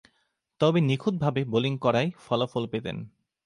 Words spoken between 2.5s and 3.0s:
পেতেন।